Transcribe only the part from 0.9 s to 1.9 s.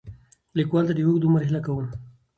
د اوږد عمر هیله کوو.